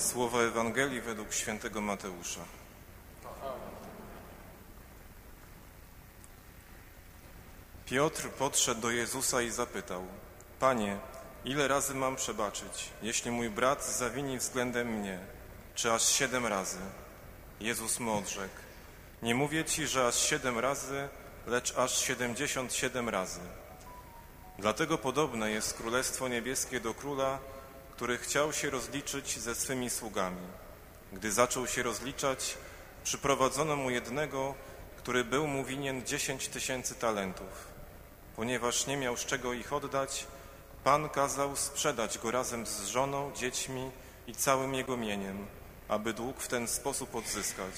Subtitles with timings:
[0.00, 2.40] Słowa Ewangelii według świętego Mateusza.
[7.86, 10.04] Piotr podszedł do Jezusa i zapytał:
[10.60, 10.98] Panie,
[11.44, 15.18] ile razy mam przebaczyć, jeśli mój brat zawini względem mnie?
[15.74, 16.78] Czy aż siedem razy?
[17.60, 18.56] Jezus mu odrzekł:
[19.22, 21.08] Nie mówię ci, że aż siedem razy,
[21.46, 23.40] lecz aż siedemdziesiąt siedem razy.
[24.58, 27.38] Dlatego podobne jest Królestwo Niebieskie do króla,
[28.00, 30.46] który chciał się rozliczyć ze swymi sługami.
[31.12, 32.58] Gdy zaczął się rozliczać,
[33.04, 34.54] przyprowadzono mu jednego,
[34.96, 37.48] który był mu winien dziesięć tysięcy talentów.
[38.36, 40.26] Ponieważ nie miał z czego ich oddać,
[40.84, 43.90] Pan kazał sprzedać go razem z żoną, dziećmi
[44.26, 45.46] i całym jego mieniem,
[45.88, 47.74] aby dług w ten sposób odzyskać.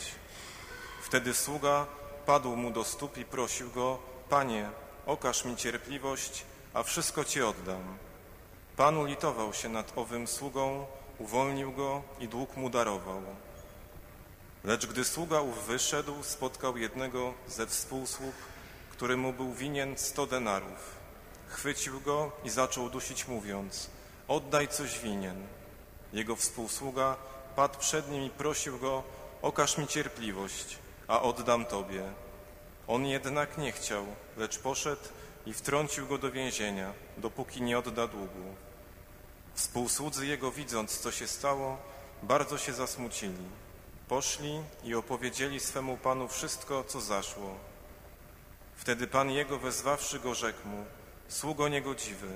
[1.02, 1.86] Wtedy sługa
[2.27, 4.70] padł mu do stóp i prosił go, Panie,
[5.06, 6.44] okaż mi cierpliwość,
[6.74, 8.11] a wszystko Ci oddam.
[8.76, 10.86] Pan ulitował się nad owym sługą,
[11.18, 13.22] uwolnił go i dług mu darował.
[14.64, 18.34] Lecz gdy sługa ów wyszedł, spotkał jednego ze współsług,
[18.91, 21.02] który mu był winien sto denarów.
[21.48, 23.91] Chwycił go i zaczął dusić, mówiąc,
[24.28, 25.47] oddaj coś winien.
[26.12, 27.16] Jego współsługa
[27.56, 29.02] padł przed nim i prosił go,
[29.42, 32.02] okaż mi cierpliwość, a oddam tobie.
[32.88, 35.02] On jednak nie chciał, lecz poszedł
[35.46, 38.54] i wtrącił go do więzienia, dopóki nie odda długu.
[39.54, 41.78] Współsłudzy jego, widząc, co się stało,
[42.22, 43.44] bardzo się zasmucili.
[44.08, 47.56] Poszli i opowiedzieli swemu panu wszystko, co zaszło.
[48.76, 50.84] Wtedy pan jego, wezwawszy go, rzekł mu,
[51.28, 52.28] sługo niegodziwy,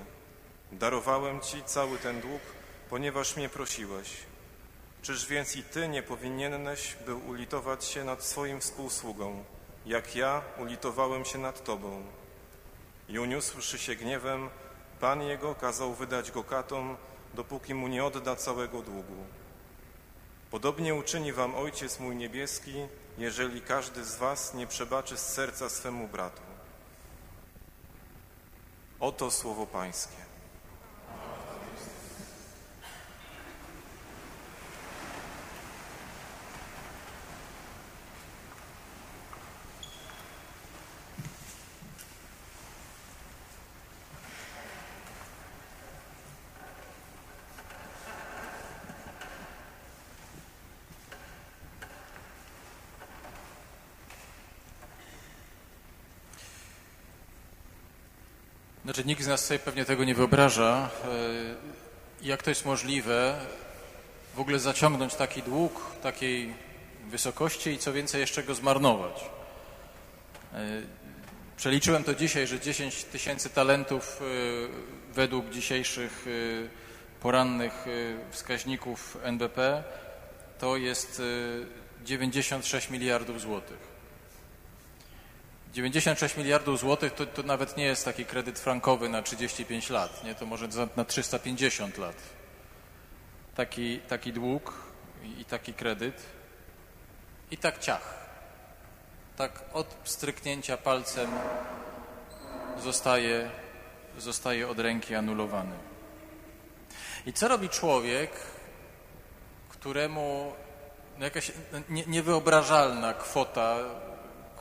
[0.72, 2.42] darowałem ci cały ten dług,
[2.90, 4.10] ponieważ mnie prosiłeś.
[5.02, 9.44] Czyż więc i ty nie powinieneś był ulitować się nad swoim współsługą,
[9.86, 12.02] jak ja ulitowałem się nad tobą?
[13.08, 14.48] I uniósłszy się gniewem,
[15.00, 16.96] Pan jego kazał wydać go katom,
[17.34, 19.16] dopóki mu nie odda całego długu.
[20.50, 22.74] Podobnie uczyni wam Ojciec mój niebieski,
[23.18, 26.42] jeżeli każdy z was nie przebaczy z serca swemu bratu.
[29.00, 30.25] Oto słowo Pańskie.
[58.86, 61.08] Znaczy nikt z nas sobie pewnie tego nie wyobraża, e,
[62.22, 63.40] jak to jest możliwe
[64.34, 66.54] w ogóle zaciągnąć taki dług takiej
[67.10, 69.24] wysokości i co więcej jeszcze go zmarnować.
[70.54, 70.82] E,
[71.56, 74.24] przeliczyłem to dzisiaj, że 10 tysięcy talentów e,
[75.14, 76.26] według dzisiejszych
[77.20, 77.84] porannych
[78.30, 79.84] wskaźników NBP
[80.58, 81.22] to jest
[82.04, 83.95] 96 miliardów złotych.
[85.76, 90.34] 96 miliardów złotych to, to, nawet nie jest taki kredyt frankowy na 35 lat, nie?
[90.34, 92.16] to może na 350 lat.
[93.54, 94.72] Taki, taki dług
[95.38, 96.22] i, taki kredyt
[97.50, 98.26] i tak ciach.
[99.36, 101.30] Tak od stryknięcia palcem
[102.82, 103.50] zostaje,
[104.18, 105.76] zostaje od ręki anulowany.
[107.26, 108.30] I co robi człowiek,
[109.68, 110.52] któremu
[111.18, 111.52] no jakaś
[111.88, 113.76] nie, niewyobrażalna kwota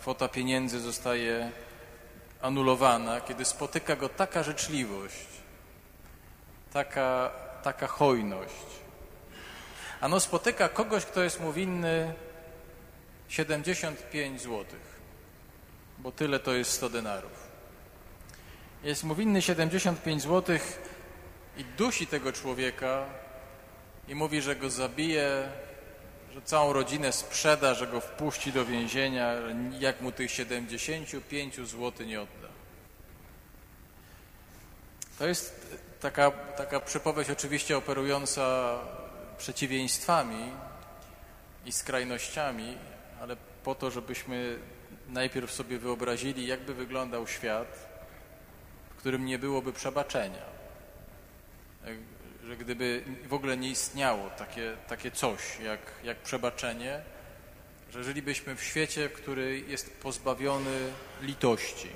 [0.05, 1.51] kwota pieniędzy zostaje
[2.41, 5.27] anulowana, kiedy spotyka go taka życzliwość,
[6.73, 7.31] taka,
[7.63, 8.65] taka hojność.
[10.01, 12.13] Ano spotyka kogoś, kto jest mu winny
[13.29, 14.99] 75 złotych,
[15.97, 17.47] bo tyle to jest 100 denarów.
[18.83, 20.81] Jest mu winny 75 złotych
[21.57, 23.05] i dusi tego człowieka
[24.07, 25.49] i mówi, że go zabije,
[26.35, 29.33] że całą rodzinę sprzeda, że go wpuści do więzienia,
[29.79, 32.47] jak mu tych 75 zł nie odda.
[35.19, 38.75] To jest taka, taka przypowieść oczywiście operująca
[39.37, 40.51] przeciwieństwami
[41.65, 42.77] i skrajnościami,
[43.21, 44.59] ale po to, żebyśmy
[45.09, 47.67] najpierw sobie wyobrazili, jakby wyglądał świat,
[48.89, 50.55] w którym nie byłoby przebaczenia
[52.47, 57.01] że gdyby w ogóle nie istniało takie, takie coś jak, jak przebaczenie,
[57.91, 61.89] że żylibyśmy w świecie, który jest pozbawiony litości.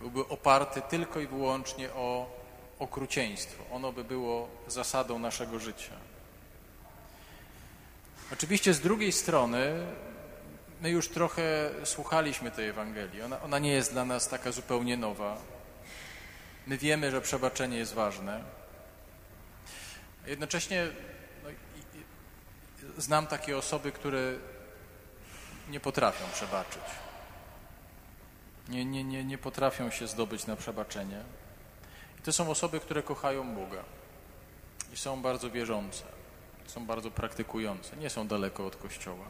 [0.00, 2.38] Byłby oparty tylko i wyłącznie o
[2.78, 3.64] okrucieństwo.
[3.72, 5.92] Ono by było zasadą naszego życia.
[8.32, 9.86] Oczywiście z drugiej strony
[10.80, 13.22] my już trochę słuchaliśmy tej Ewangelii.
[13.22, 15.36] Ona, ona nie jest dla nas taka zupełnie nowa.
[16.66, 18.57] My wiemy, że przebaczenie jest ważne.
[20.28, 20.88] Jednocześnie
[22.82, 24.34] No znam takie osoby, które
[25.68, 26.82] nie potrafią przebaczyć.
[28.68, 31.22] Nie, nie, nie, nie potrafią się zdobyć na przebaczenie.
[32.18, 33.84] I to są osoby, które kochają Boga
[34.92, 36.04] i są bardzo wierzące,
[36.66, 39.24] są bardzo praktykujące, nie są daleko od Kościoła.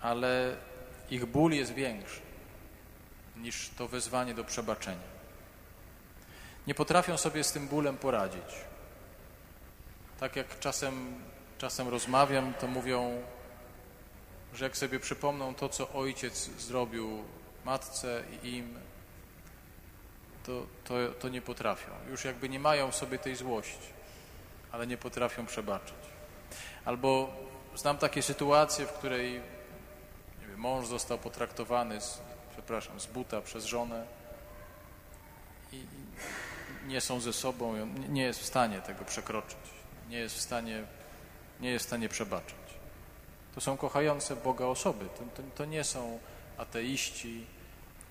[0.00, 0.56] Ale
[1.10, 2.20] ich ból jest większy
[3.36, 5.16] niż to wezwanie do przebaczenia.
[6.66, 8.54] Nie potrafią sobie z tym bólem poradzić.
[10.20, 11.14] Tak jak czasem,
[11.58, 13.22] czasem rozmawiam, to mówią,
[14.54, 17.24] że jak sobie przypomną to, co ojciec zrobił
[17.64, 18.78] matce i im,
[20.46, 21.90] to, to, to nie potrafią.
[22.10, 23.88] Już jakby nie mają w sobie tej złości,
[24.72, 25.96] ale nie potrafią przebaczyć.
[26.84, 27.30] Albo
[27.74, 29.40] znam takie sytuacje, w której
[30.48, 32.20] wiem, mąż został potraktowany, z,
[32.52, 34.06] przepraszam, z buta przez żonę
[35.72, 35.86] i
[36.86, 39.58] nie są ze sobą, nie jest w stanie tego przekroczyć,
[40.08, 40.84] nie jest w stanie,
[41.60, 42.56] nie jest w stanie przebaczyć.
[43.54, 46.18] To są kochające Boga osoby, to, to, to nie są
[46.58, 47.46] ateiści,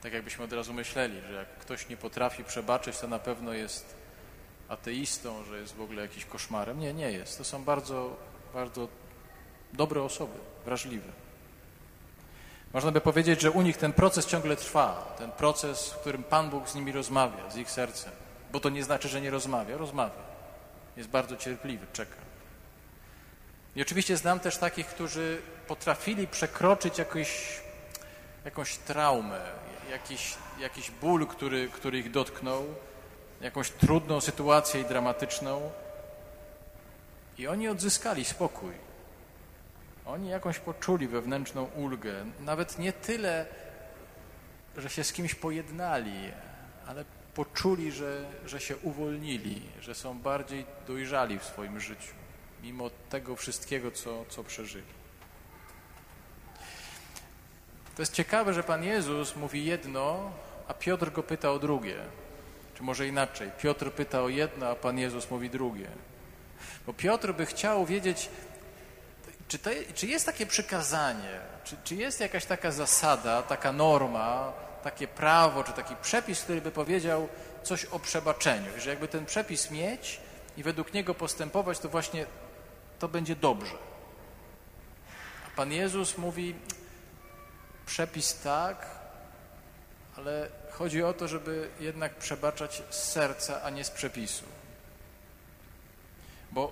[0.03, 3.95] tak jakbyśmy od razu myśleli, że jak ktoś nie potrafi przebaczyć, to na pewno jest
[4.69, 6.79] ateistą, że jest w ogóle jakiś koszmarem.
[6.79, 7.37] Nie, nie jest.
[7.37, 8.17] To są bardzo,
[8.53, 8.87] bardzo
[9.73, 11.09] dobre osoby, wrażliwe.
[12.73, 15.15] Można by powiedzieć, że u nich ten proces ciągle trwa.
[15.17, 18.11] Ten proces, w którym Pan Bóg z nimi rozmawia, z ich sercem.
[18.51, 19.77] Bo to nie znaczy, że nie rozmawia.
[19.77, 20.34] Rozmawia.
[20.97, 22.15] Jest bardzo cierpliwy, czeka.
[23.75, 27.61] I oczywiście znam też takich, którzy potrafili przekroczyć jakąś,
[28.45, 29.41] jakąś traumę,
[29.91, 32.65] jakiś, jakiś ból, który, który ich dotknął,
[33.41, 35.71] jakąś trudną sytuację i dramatyczną
[37.37, 38.71] i oni odzyskali spokój.
[40.05, 42.25] Oni jakąś poczuli wewnętrzną ulgę.
[42.39, 43.45] Nawet nie tyle,
[44.77, 46.31] że się z kimś pojednali,
[46.87, 47.05] ale
[47.35, 52.13] poczuli, że, że się uwolnili, że są bardziej dojrzali w swoim życiu,
[52.63, 54.95] mimo tego wszystkiego, co, co przeżyli.
[57.95, 60.31] To jest ciekawe, że Pan Jezus mówi jedno,
[60.67, 61.95] a Piotr go pyta o drugie.
[62.75, 65.87] Czy może inaczej, Piotr pyta o jedno, a Pan Jezus mówi drugie.
[66.87, 68.29] Bo Piotr by chciał wiedzieć,
[69.47, 74.53] czy, to, czy jest takie przykazanie, czy, czy jest jakaś taka zasada, taka norma,
[74.85, 77.27] takie prawo, czy taki przepis, który by powiedział
[77.63, 78.77] coś o przebaczeniu.
[78.77, 80.19] I że jakby ten przepis mieć
[80.57, 82.25] i według niego postępować, to właśnie
[82.99, 83.77] to będzie dobrze.
[85.47, 86.55] A Pan Jezus mówi,
[87.85, 88.85] przepis tak,
[90.17, 94.45] ale chodzi o to, żeby jednak przebaczać z serca, a nie z przepisu.
[96.51, 96.71] Bo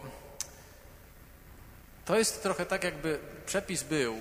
[2.06, 4.16] to jest trochę tak, jakby przepis był,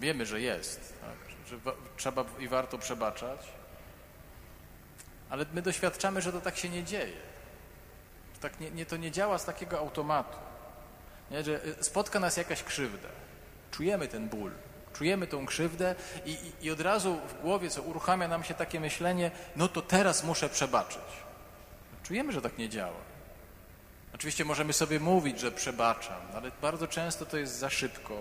[0.00, 3.40] wiemy, że jest, tak, że trzeba i warto przebaczać,
[5.30, 7.16] ale my doświadczamy, że to tak się nie dzieje.
[8.40, 10.38] Tak nie, nie, to nie działa z takiego automatu.
[11.30, 13.08] Nie, że spotka nas jakaś krzywda,
[13.70, 14.50] czujemy ten ból,
[14.92, 15.94] czujemy tą krzywdę
[16.24, 19.82] i, i, i od razu w głowie, co uruchamia nam się takie myślenie, no to
[19.82, 21.02] teraz muszę przebaczyć.
[22.02, 23.00] Czujemy, że tak nie działa.
[24.14, 28.14] Oczywiście możemy sobie mówić, że przebaczam, ale bardzo często to jest za szybko,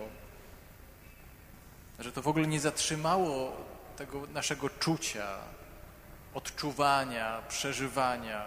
[2.01, 3.57] że to w ogóle nie zatrzymało
[3.98, 5.38] tego naszego czucia,
[6.33, 8.45] odczuwania, przeżywania,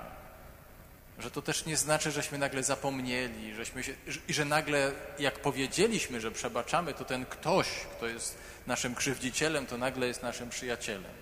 [1.19, 3.95] że to też nie znaczy, żeśmy nagle zapomnieli, żeśmy się,
[4.29, 9.79] i że nagle jak powiedzieliśmy, że przebaczamy, to ten ktoś, kto jest naszym krzywdzicielem, to
[9.79, 11.13] nagle jest naszym przyjacielem.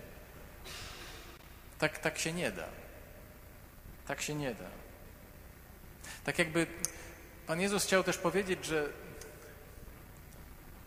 [1.79, 2.67] Tak, tak się nie da.
[4.07, 4.69] Tak się nie da.
[6.25, 6.67] Tak jakby
[7.47, 8.89] Pan Jezus chciał też powiedzieć, że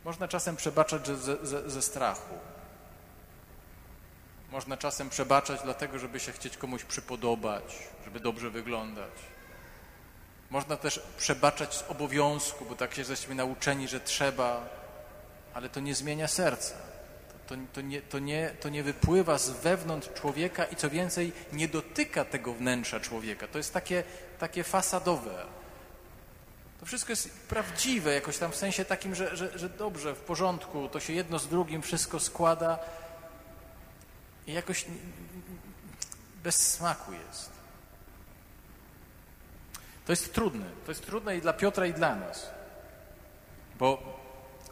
[0.06, 2.34] można czasem przebaczać ze, ze, ze strachu.
[4.52, 7.64] Można czasem przebaczać dlatego, żeby się chcieć komuś przypodobać,
[8.06, 9.12] żeby dobrze wyglądać.
[10.50, 14.70] Można też przebaczać z obowiązku, bo tak się jesteśmy nauczeni, że trzeba,
[15.54, 16.76] ale to nie zmienia serca.
[17.48, 21.68] To, to, nie, to, nie, to nie wypływa z wewnątrz człowieka i co więcej, nie
[21.68, 23.48] dotyka tego wnętrza człowieka.
[23.48, 24.04] To jest takie,
[24.40, 25.46] takie fasadowe.
[26.86, 30.90] To wszystko jest prawdziwe, jakoś tam w sensie takim, że, że, że dobrze, w porządku,
[30.90, 32.80] to się jedno z drugim wszystko składa
[34.48, 34.86] i jakoś
[36.44, 37.50] bez smaku jest.
[40.06, 40.66] To jest trudne.
[40.86, 42.50] To jest trudne i dla Piotra, i dla nas.
[43.80, 44.20] Bo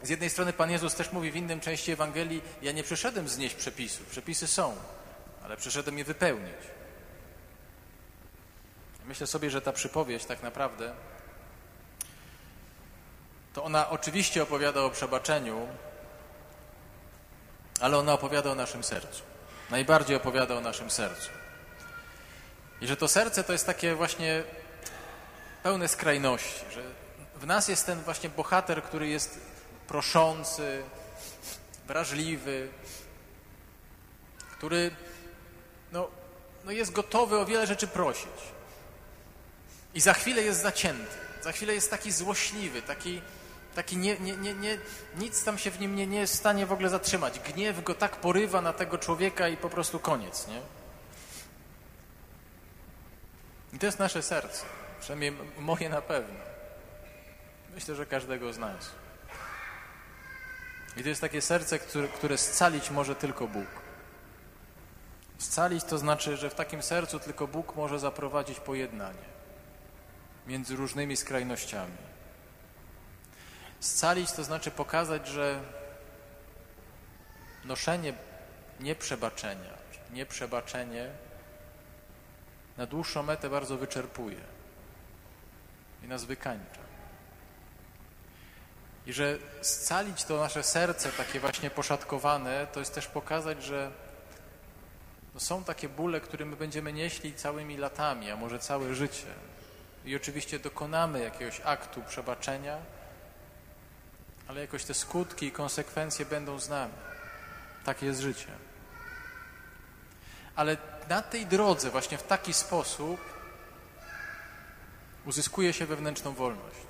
[0.02, 3.54] z jednej strony Pan Jezus też mówi w innym części Ewangelii, ja nie przyszedłem znieść
[3.54, 4.06] przepisów.
[4.06, 4.76] Przepisy są,
[5.44, 6.62] ale przyszedłem je wypełnić.
[9.06, 10.94] Myślę sobie, że ta przypowieść tak naprawdę
[13.54, 15.68] to ona oczywiście opowiada o przebaczeniu,
[17.80, 19.22] ale ona opowiada o naszym sercu.
[19.70, 21.28] Najbardziej opowiada o naszym sercu.
[22.80, 24.42] I że to serce to jest takie właśnie
[25.62, 26.82] pełne skrajności, że
[27.34, 29.40] w nas jest ten właśnie bohater, który jest
[29.88, 30.82] proszący,
[31.86, 32.68] wrażliwy,
[34.52, 34.90] który
[35.92, 36.08] no,
[36.64, 38.54] no jest gotowy o wiele rzeczy prosić.
[39.94, 43.22] I za chwilę jest zacięty, za chwilę jest taki złośliwy, taki,
[43.74, 44.78] taki nie, nie, nie, nie,
[45.16, 47.40] nic tam się w nim nie, nie jest w stanie w ogóle zatrzymać.
[47.40, 50.60] Gniew go tak porywa na tego człowieka i po prostu koniec, nie?
[53.72, 54.64] I to jest nasze serce,
[55.00, 56.40] przynajmniej moje na pewno.
[57.74, 58.90] Myślę, że każdego z nas.
[60.96, 63.66] I to jest takie serce, które, które scalić może tylko Bóg.
[65.38, 69.34] Scalić to znaczy, że w takim sercu tylko Bóg może zaprowadzić pojednanie
[70.46, 72.13] między różnymi skrajnościami.
[73.84, 75.60] Scalić to znaczy pokazać, że
[77.64, 78.12] noszenie
[78.80, 79.70] nieprzebaczenia,
[80.12, 81.10] nieprzebaczenie
[82.76, 84.40] na dłuższą metę bardzo wyczerpuje
[86.04, 86.80] i nas wykańcza.
[89.06, 93.90] I że scalić to nasze serce takie właśnie poszatkowane, to jest też pokazać, że
[95.34, 99.26] no są takie bóle, które my będziemy nieśli całymi latami, a może całe życie.
[100.04, 102.78] I oczywiście dokonamy jakiegoś aktu przebaczenia,
[104.48, 106.94] ale jakoś te skutki i konsekwencje będą z nami.
[107.84, 108.48] Takie jest życie.
[110.56, 110.76] Ale
[111.08, 113.20] na tej drodze, właśnie w taki sposób,
[115.24, 116.86] uzyskuje się wewnętrzną wolność.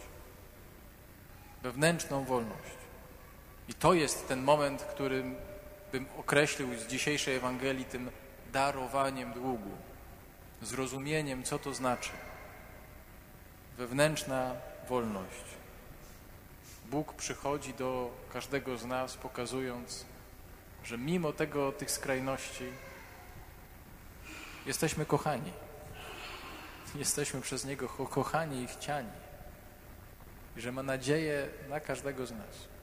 [1.63, 2.75] Wewnętrzną wolność.
[3.69, 5.37] I to jest ten moment, którym
[5.93, 8.11] bym określił z dzisiejszej Ewangelii tym
[8.53, 9.71] darowaniem długu,
[10.63, 12.11] zrozumieniem, co to znaczy.
[13.77, 14.55] Wewnętrzna
[14.89, 15.45] wolność.
[16.85, 20.05] Bóg przychodzi do każdego z nas, pokazując,
[20.85, 22.73] że mimo tego, tych skrajności,
[24.67, 25.53] jesteśmy kochani.
[26.95, 29.11] Jesteśmy przez Niego kochani i chciani.
[30.57, 32.75] I że ma nadzieję na każdego z nas.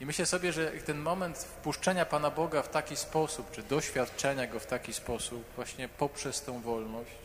[0.00, 4.60] I myślę sobie, że ten moment wpuszczenia Pana Boga w taki sposób, czy doświadczenia Go
[4.60, 7.18] w taki sposób, właśnie poprzez tą wolność,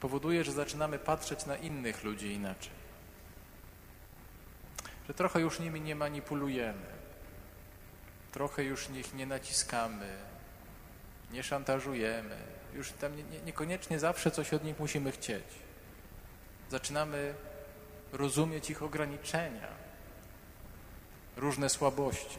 [0.00, 2.87] powoduje, że zaczynamy patrzeć na innych ludzi inaczej.
[5.08, 6.86] Że trochę już nimi nie manipulujemy,
[8.32, 10.16] trochę już ich nie naciskamy,
[11.30, 12.36] nie szantażujemy,
[12.74, 15.44] już tam nie, nie, niekoniecznie zawsze coś od nich musimy chcieć.
[16.70, 17.34] Zaczynamy
[18.12, 19.68] rozumieć ich ograniczenia,
[21.36, 22.38] różne słabości.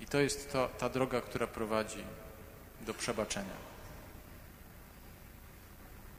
[0.00, 2.04] I to jest to, ta droga, która prowadzi
[2.80, 3.65] do przebaczenia.